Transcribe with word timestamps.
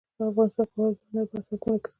افغانستان 0.31 0.65
کې 0.69 0.75
واوره 0.77 0.97
د 0.97 1.01
هنر 1.09 1.25
په 1.31 1.35
اثار 1.39 1.57
کې 1.61 1.67
منعکس 1.69 1.79
کېږي. 1.81 1.87